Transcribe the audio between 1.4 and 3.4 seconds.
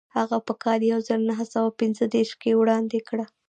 سوه پنځه دېرش کې وړاندې کړه.